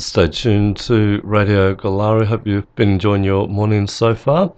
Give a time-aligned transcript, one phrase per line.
[0.00, 2.24] Stay tuned to Radio Goolarri.
[2.24, 4.52] Hope you've been enjoying your morning so far.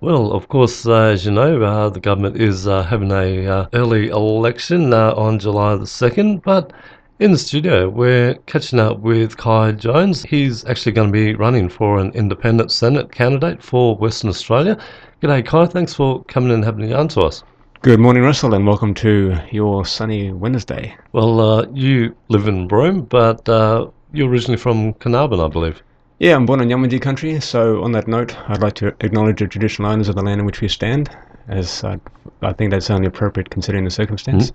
[0.00, 3.66] Well, of course, uh, as you know, uh, the government is uh, having a uh,
[3.74, 6.42] early election uh, on July the second.
[6.42, 6.72] But
[7.18, 10.22] in the studio, we're catching up with Kai Jones.
[10.22, 14.78] He's actually going to be running for an independent Senate candidate for Western Australia.
[15.20, 15.66] G'day, Kai.
[15.66, 17.44] Thanks for coming and having a yarn to us.
[17.82, 20.96] Good morning, Russell, and welcome to your sunny Wednesday.
[21.12, 25.82] Well, uh, you live in Broome, but uh, you're originally from Carnarvon, I believe.
[26.18, 29.46] Yeah, I'm born in Yamatji country, so on that note, I'd like to acknowledge the
[29.46, 31.14] traditional owners of the land in which we stand,
[31.48, 32.00] as I,
[32.40, 34.50] I think that's only appropriate considering the circumstance.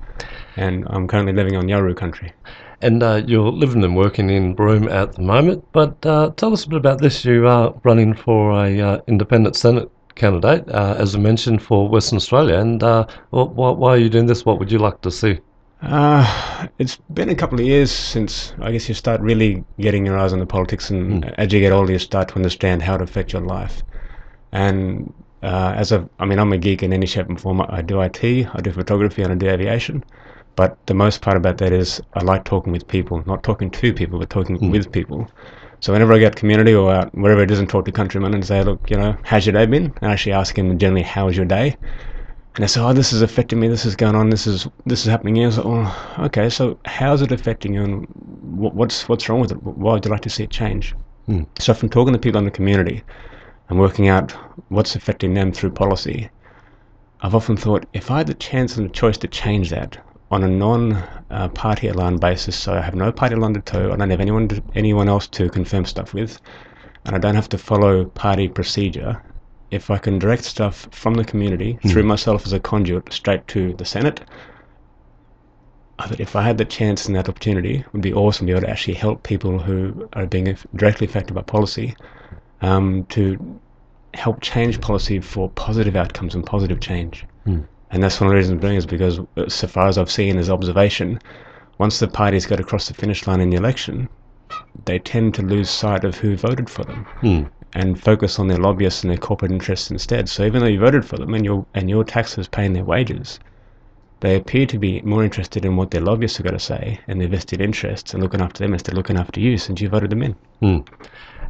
[0.58, 2.34] And I'm currently living on Yawuru country.
[2.82, 6.66] And uh, you're living and working in Broome at the moment, but uh, tell us
[6.66, 7.24] a bit about this.
[7.24, 12.18] You are running for a uh, independent Senate candidate, uh, as I mentioned, for Western
[12.18, 12.58] Australia.
[12.58, 14.46] And uh, wh- wh- why are you doing this?
[14.46, 15.40] What would you like to see?
[15.82, 20.18] Uh, it's been a couple of years since I guess you start really getting your
[20.18, 23.02] eyes on the politics, and as you get older, you start to understand how it
[23.02, 23.82] affects your life.
[24.52, 25.12] And
[25.42, 27.62] uh, as a, I mean, I'm a geek in any shape and form.
[27.62, 30.04] I do IT, I do photography, and I do aviation.
[30.56, 33.94] But the most part about that is I like talking with people, not talking to
[33.94, 35.28] people, but talking with people.
[35.80, 38.46] So whenever I get community or out wherever it is and talk to countrymen and
[38.46, 39.86] say, look, you know, how's your day been?
[40.02, 41.76] And actually ask them generally, how's your day?
[42.56, 43.70] And they say, oh, this is affecting me.
[43.70, 44.30] This is going on.
[44.30, 45.52] This is this is happening here.
[45.52, 46.50] So, oh, okay.
[46.50, 47.84] So how's it affecting you?
[47.84, 49.64] And wh- what's what's wrong with it?
[49.64, 50.94] Why would you like to see it change?
[51.28, 51.44] Hmm.
[51.60, 53.04] So from talking to people in the community
[53.70, 54.32] and working out
[54.70, 56.30] what's affecting them through policy,
[57.22, 59.98] I've often thought if I had the chance and the choice to change that
[60.32, 63.98] on a non-party uh, aligned basis, so I have no party line to toe, I
[63.98, 66.40] don't have anyone to, anyone else to confirm stuff with,
[67.06, 69.22] and I don't have to follow party procedure.
[69.72, 73.74] If I can direct stuff from the community through myself as a conduit straight to
[73.74, 74.22] the Senate,
[75.98, 78.52] I thought if I had the chance and that opportunity, it would be awesome to
[78.52, 81.96] be able to actually help people who are being directly affected by policy
[82.62, 83.60] um, to
[84.14, 87.26] help change policy for positive outcomes and positive change.
[87.92, 90.12] And that's one of the reasons I'm doing is because, uh, so far as I've
[90.12, 91.20] seen as observation,
[91.78, 94.10] once the parties get across the finish line in the election,
[94.86, 97.44] they tend to lose sight of who voted for them Hmm.
[97.74, 100.28] And focus on their lobbyists and their corporate interests instead.
[100.28, 103.40] So even though you voted for them and your and your taxes paying their wages,
[104.22, 107.20] they appear to be more interested in what their lobbyists are going to say and
[107.20, 110.10] their vested interests and looking after them instead of looking after you since you voted
[110.10, 110.36] them in.
[110.62, 110.80] Hmm.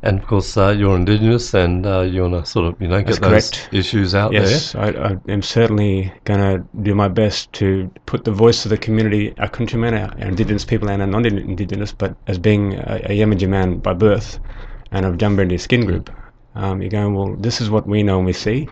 [0.04, 2.98] And of course, uh, you're Indigenous, and uh, you want to sort of, you know,
[3.00, 3.70] get That's those correct.
[3.72, 8.32] issues out Yes, I, I am certainly going to do my best to put the
[8.32, 12.40] voice of the community, our countrymen, our, our Indigenous people and our non-Indigenous, but as
[12.40, 14.40] being a, a Yamatji man by birth
[14.92, 16.10] and I've of Jumbendi skin group,
[16.56, 18.68] um, you're going, well, this is what we know and we see.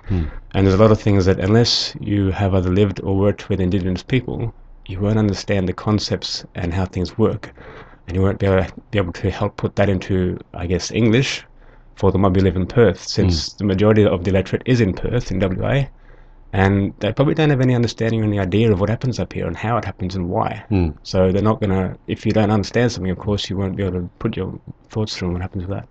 [0.54, 3.62] And there's a lot of things that unless you have either lived or worked with
[3.62, 4.54] Indigenous people,
[4.86, 7.54] you won't understand the concepts and how things work.
[8.08, 11.46] And you won't be able, be able to help put that into, I guess, English
[11.96, 14.94] for the mob who live in Perth, since the majority of the electorate is in
[14.94, 15.86] Perth, in WA,
[16.54, 19.46] and they probably don't have any understanding or any idea of what happens up here
[19.46, 20.64] and how it happens and why.
[20.70, 20.90] Hmm.
[21.04, 23.84] So they're not going to, if you don't understand something, of course, you won't be
[23.84, 24.60] able to put your
[24.90, 25.88] thoughts through on what happens with that.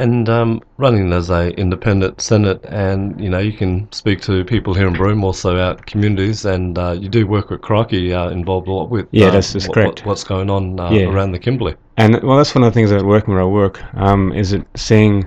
[0.00, 4.72] And um, running as a independent senate, and you know, you can speak to people
[4.72, 8.68] here in Broome, also out communities, and uh, you do work with Crikey, uh, involved
[8.68, 10.00] a lot with Yeah, uh, that's- that's what- correct.
[10.00, 11.06] what- what's going on uh, Yeah.
[11.10, 11.74] around the Kimberley.
[11.96, 14.62] And well, that's one of the things about working where I work um, is it
[14.76, 15.26] seeing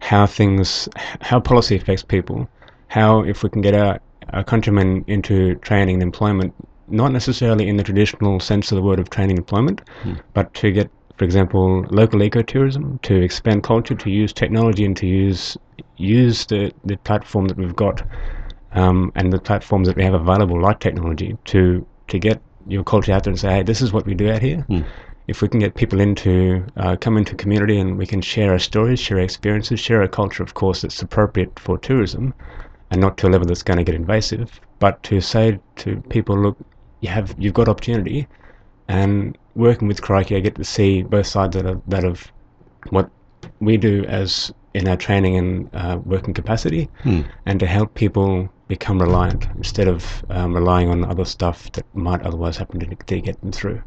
[0.00, 0.88] how things,
[1.20, 2.48] how policy affects people,
[2.88, 4.00] how if we can get our,
[4.32, 6.52] our countrymen into training and employment,
[6.88, 9.80] not necessarily in the traditional sense of the word of training and employment,
[10.34, 15.06] but to get, for example, local ecotourism, to expand culture, to use technology and to
[15.06, 15.56] use
[15.96, 18.02] use the, the platform that we've got
[18.72, 23.12] um, and the platforms that we have available, like technology, to to get your culture
[23.12, 24.64] out there and say, hey, this is what we do out here.
[25.26, 28.58] If we can get people into uh, come into community and we can share our
[28.60, 32.32] stories, share our experiences, share our culture, of course, that's appropriate for tourism,
[32.90, 36.38] and not to a level that's going to get invasive, but to say to people,
[36.38, 36.56] look,
[37.00, 38.28] you have you've got opportunity,
[38.86, 42.32] and working with Crikey, I get to see both sides of that of
[42.90, 43.10] what
[43.60, 46.88] we do as in our training and uh, working capacity,
[47.46, 52.22] and to help people become reliant instead of um, relying on other stuff that might
[52.22, 53.82] otherwise happen to, to get them through.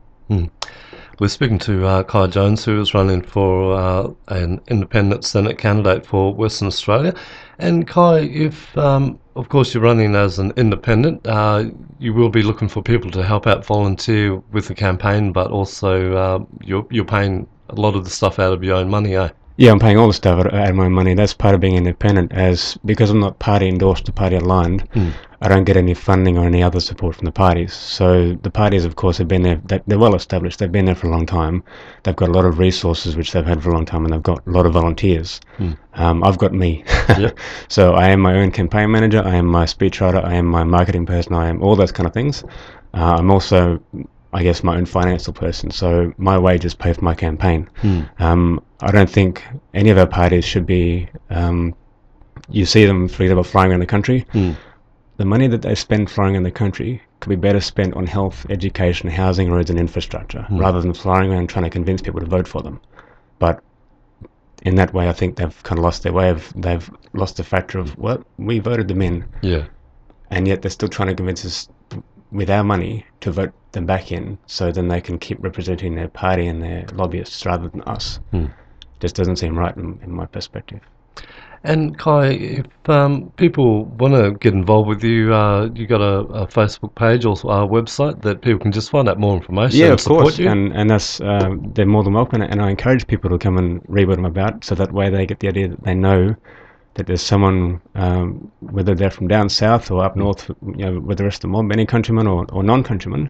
[1.19, 6.06] We're speaking to uh, Kai Jones, who is running for uh, an independent Senate candidate
[6.06, 7.13] for Western Australia.
[7.60, 11.66] And Kai, if um, of course you're running as an independent, uh,
[12.00, 16.16] you will be looking for people to help out, volunteer with the campaign, but also
[16.16, 19.30] uh, you're, you're paying a lot of the stuff out of your own money, eh?
[19.62, 21.13] Yeah, I'm paying all the stuff out of my money.
[21.13, 22.31] That's part of being independent.
[22.34, 25.12] As because I'm not party endorsed or party aligned, Mm.
[25.44, 27.72] I don't get any funding or any other support from the parties.
[27.74, 29.60] So the parties, of course, have been there.
[29.66, 30.58] they- They're well established.
[30.60, 31.63] They've been there for a long time.
[32.04, 34.24] They've got a lot of resources which they've had for a long time, and they've
[34.31, 35.40] got a lot of volunteers.
[35.60, 35.78] Mm.
[35.96, 36.84] Um, I've got me.
[37.10, 37.38] Yep.
[37.68, 39.22] so I am my own campaign manager.
[39.24, 40.24] I am my speechwriter.
[40.25, 41.34] I am my marketing person.
[41.36, 42.44] I am all those kind of things.
[42.96, 43.80] Uh, I'm also,
[44.33, 45.72] I guess, my own financial person.
[45.72, 47.69] So my wages pay for my campaign.
[47.81, 48.22] Mm.
[48.22, 49.44] Um, I don't think
[49.74, 51.10] any of our parties should be.
[51.30, 51.75] Um,
[52.50, 54.25] you see them, for example, flying around the country.
[54.33, 54.56] Mm.
[55.18, 58.45] The money that they spend flying around the country could be better spent on health,
[58.50, 60.57] education, housing, roads, and infrastructure, Hmm.
[60.57, 62.80] rather than flying around trying to convince people to vote for them.
[63.38, 63.62] But
[64.63, 66.51] in that way, I think they've kind of lost their way of.
[66.56, 69.66] They've lost the factor of well, we voted them in, Yeah.
[70.31, 71.69] and yet they're still trying to convince us
[72.31, 76.07] with our money to vote them back in, so then they can keep representing their
[76.07, 78.19] party and their lobbyists rather than us.
[78.31, 78.48] Hmm.
[79.00, 80.80] Just doesn't seem right in, in my perspective.
[81.63, 86.19] And Kai, if um, people want to get involved with you, uh, you got a,
[86.33, 89.86] a Facebook page or a website that people can just find out more information Yeah,
[89.86, 90.50] and of support course, you.
[90.50, 93.80] and and that's um, they're more than welcome, and I encourage people to come and
[93.88, 96.36] read what I'm about, so that way they get the idea that they know
[96.96, 101.18] that there's someone, um, whether they're from down south or up north, you know, with
[101.18, 103.30] the rest of the mob, any countryman or, or non-countryman,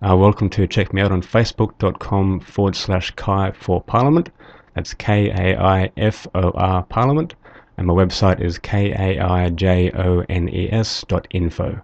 [0.00, 4.30] are welcome to check me out on facebook.com forward slash Kai for Parliament.
[4.74, 7.34] That's K A I F O R Parliament,
[7.76, 11.80] and my website is K A I J O N E S dot info.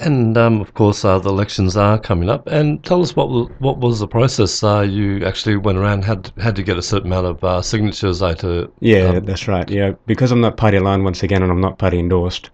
[0.00, 2.46] And um, of course, uh, the elections are coming up.
[2.46, 4.62] And tell us what was, what was the process?
[4.62, 8.22] Uh, you actually went around had had to get a certain amount of uh, signatures
[8.22, 9.68] uh, to Yeah, um, that's right.
[9.68, 12.50] Yeah, because I'm not party aligned once again, and I'm not party endorsed.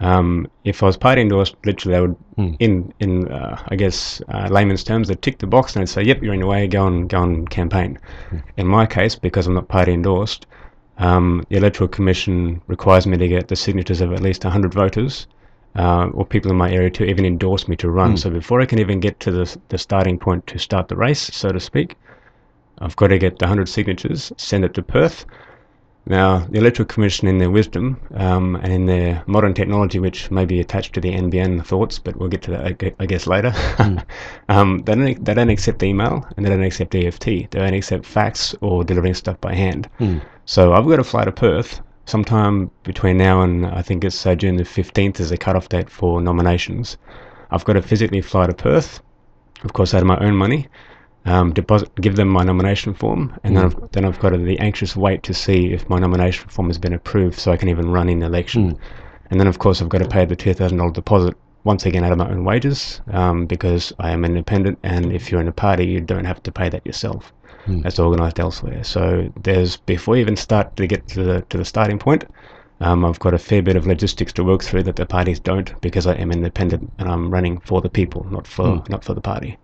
[0.00, 2.52] Um, if I was party endorsed, literally, I would, Hmm.
[2.58, 6.02] in in uh, I guess uh, layman's terms, they'd tick the box and they'd say,
[6.02, 6.66] "Yep, you're in your way.
[6.66, 7.98] Go and go and campaign."
[8.30, 8.38] Hmm.
[8.56, 10.46] In my case, because I'm not party endorsed,
[10.98, 15.26] um, the electoral commission requires me to get the signatures of at least 100 voters.
[15.76, 18.12] Uh, or people in my area to even endorse me to run.
[18.12, 18.16] Hmm.
[18.16, 21.20] So before I can even get to the, the starting point to start the race,
[21.20, 21.96] so to speak,
[22.78, 25.26] I've got to get the 100 signatures, send it to Perth.
[26.08, 30.44] Now, the Electoral Commission, in their wisdom um, and in their modern technology, which may
[30.44, 33.52] be attached to the NBN thoughts, but we'll get to that, I guess, later,
[34.48, 37.24] um, they, don't, they don't accept email and they don't accept EFT.
[37.24, 39.88] They don't accept fax or delivering stuff by hand.
[39.98, 40.18] Hmm.
[40.44, 44.34] So I've got to fly to Perth sometime between now and I think it's uh,
[44.34, 46.96] June the 15th is the cutoff date for nominations.
[47.50, 49.00] I've got to physically fly to Perth,
[49.62, 50.68] of course, out of my own money,
[51.24, 54.58] um, deposit, give them my nomination form, and then I've, then I've got to the
[54.60, 57.90] anxious wait to see if my nomination form has been approved so I can even
[57.90, 58.78] run in the election.
[59.30, 62.18] And then, of course, I've got to pay the $2,000 deposit once again out of
[62.18, 66.00] my own wages um, because I am independent, and if you're in a party, you
[66.00, 67.32] don't have to pay that yourself.
[67.66, 67.80] Hmm.
[67.80, 68.84] That's organised elsewhere.
[68.84, 72.24] So there's before you even start to get to the to the starting point,
[72.80, 75.78] um, I've got a fair bit of logistics to work through that the parties don't
[75.80, 78.92] because I am independent and I'm running for the people, not for Hmm.
[78.92, 79.58] not for the party.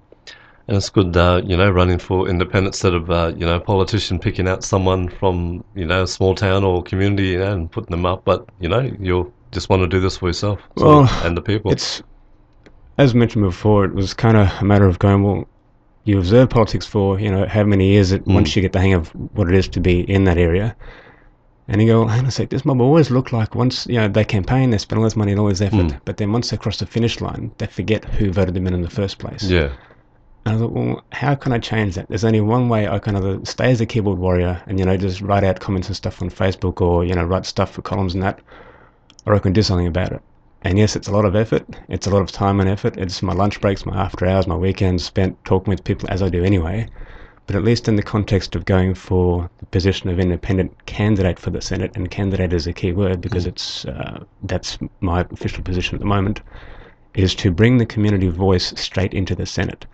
[0.69, 3.60] And it's good, uh, you know, running for independence instead of, uh, you know, a
[3.60, 7.70] politician picking out someone from, you know, a small town or community, you know, and
[7.70, 8.22] putting them up.
[8.25, 11.43] But, you know, you just want to do this for yourself so- Well, and the
[11.43, 11.72] people.
[11.72, 12.02] It's
[12.98, 15.48] as mentioned before, it was kind of a matter of going well.
[16.04, 18.94] You observe politics for you know how many years it, once you get the hang
[18.94, 20.75] of what it is to be in that area,
[21.69, 23.94] and you go, well, hang on a sec, this mob always look like once you
[23.94, 26.00] know they campaign, they spend all this money and all this effort, Mm.
[26.04, 28.82] but then once they cross the finish line, they forget who voted them in in
[28.82, 29.44] the first place.
[29.44, 29.70] yeah.
[30.44, 32.08] And I thought, well, how can I change that?
[32.08, 34.96] There's only one way I can either stay as a keyboard warrior and, you know,
[34.96, 38.15] just write out comments and stuff on Facebook or, you know, write stuff for columns
[38.15, 38.41] and that,
[39.24, 40.20] or I can do something about it.
[40.64, 41.64] And yes, it's a lot of effort.
[41.88, 42.96] It's a lot of time and effort.
[42.96, 46.28] It's my lunch breaks, my after hours, my weekends spent talking with people as I
[46.28, 46.88] do anyway.
[47.46, 51.50] But at least in the context of going for the position of independent candidate for
[51.50, 55.96] the Senate, and candidate is a key word because it's uh, that's my official position
[55.96, 56.40] at the moment,
[57.14, 59.84] is to bring the community voice straight into the Senate.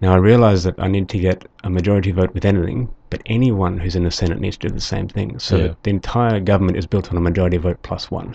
[0.00, 3.78] Now, I realise that I need to get a majority vote with anything, but anyone
[3.78, 5.38] who's in the Senate needs to do the same thing.
[5.38, 5.74] So Yeah.
[5.82, 8.34] the entire government is built on a majority vote plus one.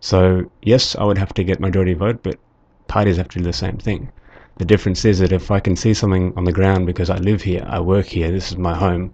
[0.00, 2.38] So, yes, I would have to get majority vote, but
[2.86, 4.10] parties have to do the same thing.
[4.58, 7.42] The difference is that if I can see something on the ground because I live
[7.42, 9.12] here, I work here, this is my home,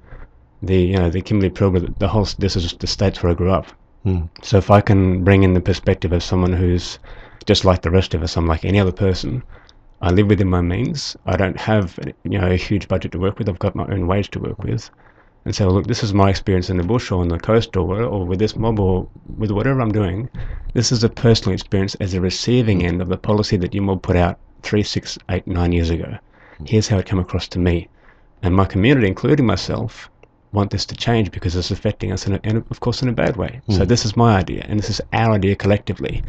[0.63, 3.51] the you know the Kimberley Pilbara, the whole this is the states where I grew
[3.51, 3.67] up.
[4.05, 4.23] Hmm.
[4.43, 6.99] So if I can bring in the perspective of someone who's
[7.47, 9.43] just like the rest of us, I'm like any other person.
[10.01, 11.17] I live within my means.
[11.27, 13.49] I don't have you know a huge budget to work with.
[13.49, 14.91] I've got my own wage to work with,
[15.45, 17.77] and say, well, look, this is my experience in the bush or on the coast
[17.77, 20.29] or or with this mob or with whatever I'm doing.
[20.73, 24.03] This is a personal experience as a receiving end of the policy that you mob
[24.03, 26.19] put out three, six, eight, nine years ago.
[26.67, 27.89] Here's how it came across to me,
[28.43, 30.09] and my community, including myself,
[30.53, 33.09] want this to change because it's affecting us, in, a, in a, of course, in
[33.09, 33.61] a bad way.
[33.69, 33.77] Mm.
[33.77, 36.23] So this is my idea, and this is our idea collectively.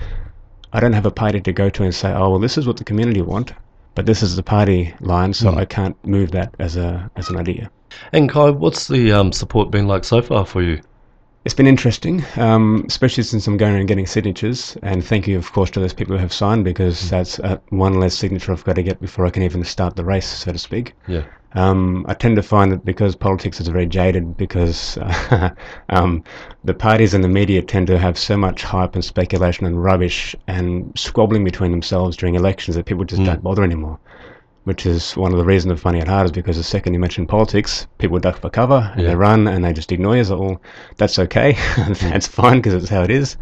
[0.73, 2.77] I don't have a party to go to and say, oh, well, this is what
[2.77, 3.53] the community want,
[3.93, 5.57] but this is the party line, so Mm.
[5.57, 7.69] I can't move that as a as an idea.
[8.11, 10.81] And Kai, what's the um, support been like so far for you?
[11.45, 14.75] It's been interesting, um, especially since I'm going and getting signatures.
[14.81, 17.99] And thank you, of course, to those people who have signed because that's uh, one
[17.99, 20.57] less signature I've got to get before I can even start the race, so to
[20.57, 20.93] speak.
[21.07, 21.23] Yeah.
[21.53, 25.51] Um, I tend to find that because politics is very jaded, because uh,
[25.89, 26.23] um,
[26.63, 30.35] the parties and the media tend to have so much hype and speculation and rubbish
[30.47, 33.25] and squabbling between themselves during elections that people just Mm.
[33.27, 33.99] don't bother anymore.
[34.65, 36.99] Which is one of the reasons of finding it hard is because the second you
[36.99, 39.09] mention politics, people duck for cover and Yeah.
[39.09, 40.23] they run and they just ignore you.
[40.23, 40.61] So, well,
[40.97, 41.53] that's okay.
[42.01, 43.37] that's fine because it's how it is.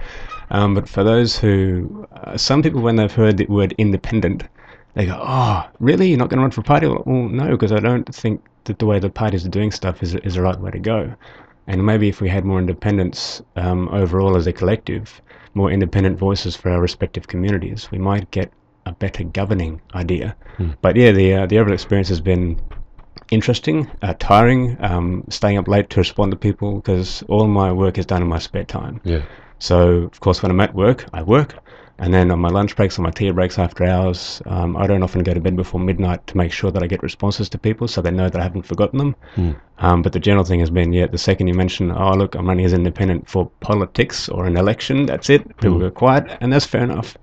[0.51, 4.43] Um, but for those who, uh, some people, when they've heard the word independent,
[4.93, 6.09] they go, "Oh, really?
[6.09, 8.41] You're not going to run for a party?" Well, well, no, because I don't think
[8.65, 11.13] that the way the parties are doing stuff is is the right way to go.
[11.67, 15.21] And maybe if we had more independence um, overall as a collective,
[15.53, 18.51] more independent voices for our respective communities, we might get
[18.85, 20.35] a better governing idea.
[20.57, 20.71] Hmm.
[20.81, 22.59] But yeah, the uh, the overall experience has been
[23.31, 27.97] interesting, uh, tiring, um, staying up late to respond to people because all my work
[27.97, 29.01] is done in my spare time.
[29.03, 29.23] Yeah.
[29.59, 31.55] So, of course, when I'm at work, I work.
[31.99, 35.03] And then on my lunch breaks, on my tea breaks after hours, um, I don't
[35.03, 37.87] often go to bed before midnight to make sure that I get responses to people
[37.87, 39.15] so they know that I haven't forgotten them.
[39.35, 39.55] Mm.
[39.77, 42.47] Um, but the general thing has been, yeah, the second you mention, oh, look, I'm
[42.47, 45.47] running as independent for politics or an election, that's it.
[45.57, 45.81] People Mm.
[45.81, 47.15] go quiet, and that's fair enough.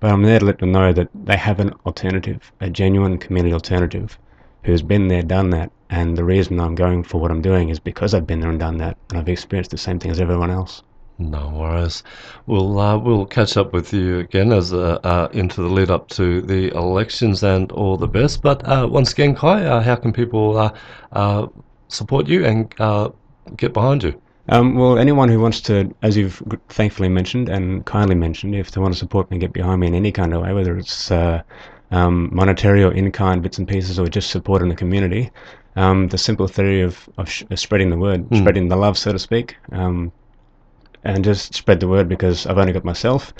[0.00, 3.52] But I'm there to let them know that they have an alternative, a genuine community
[3.52, 4.18] alternative,
[4.64, 5.70] who's been there, done that.
[5.90, 8.58] And the reason I'm going for what I'm doing is because I've been there and
[8.58, 10.82] done that, and I've experienced the same thing as everyone else.
[11.18, 12.02] No worries.
[12.46, 16.08] We'll uh, we'll catch up with you again as uh, uh, into the lead up
[16.10, 18.40] to the elections and all the best.
[18.40, 20.72] But uh, once again, Kai, uh, how can people
[21.12, 21.46] uh,
[21.88, 22.74] support you and
[23.58, 24.18] get behind you?
[24.50, 28.80] Um, well, anyone who wants to, as you've thankfully mentioned and kindly mentioned, if they
[28.80, 31.10] want to support me and get behind me in any kind of way, whether it's
[31.12, 31.40] uh,
[31.92, 35.30] um, monetary or in-kind bits and pieces or just support in the community,
[35.76, 38.38] um, the simple theory of, of, sh- of spreading the word, Mm.
[38.38, 40.10] spreading the love, so to speak, um,
[41.04, 43.32] and just spread the word because I've only got myself.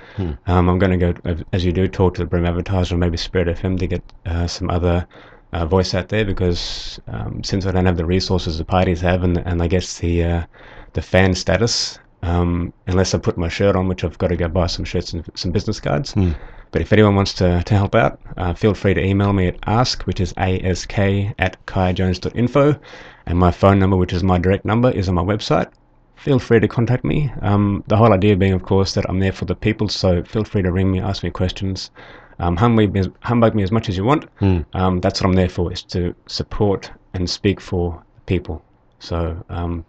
[0.46, 3.00] Um, I'm going to go, uh, as you do, talk to the Broome Advertiser and
[3.00, 5.06] maybe Spirit FM to get uh, some other
[5.52, 9.24] uh, voice out there because um, since I don't have the resources the parties have
[9.24, 10.44] and, and I guess the uh,
[10.92, 14.48] the fan status, um, unless I put my shirt on, which I've got to go
[14.48, 16.12] buy some shirts and some business cards.
[16.12, 16.32] Hmm.
[16.72, 19.58] But if anyone wants to, to help out, uh, feel free to email me at
[19.66, 22.78] ask, which is ask at kaijones.info,
[23.26, 25.70] and my phone number, which is my direct number, is on my website.
[26.14, 27.32] Feel free to contact me.
[27.40, 30.44] Um, the whole idea being, of course, that I'm there for the people, so feel
[30.44, 31.90] free to ring me, ask me questions,
[32.38, 34.26] um, humbug, me, humbug me as much as you want.
[34.74, 38.62] Um, that's what I'm there for, is to support and speak for people.
[38.98, 39.84] So, um,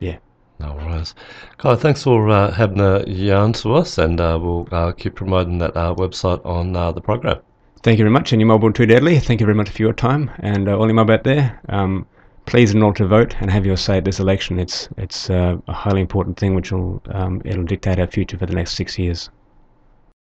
[0.00, 0.18] yeah.
[0.60, 1.14] No worries.
[1.58, 5.58] Kai, thanks for uh, having a yarn to us, and uh, we'll uh, keep promoting
[5.58, 7.38] that uh, website on uh, the program.
[7.84, 9.20] Thank you very much, and you're Melbourne Too Deadly.
[9.20, 12.06] Thank you very much for your time, and all you mob out there, um,
[12.46, 14.58] please enroll to vote and have your say at this election.
[14.58, 18.46] It's it's uh, a highly important thing, which will um, it'll dictate our future for
[18.46, 19.30] the next six years.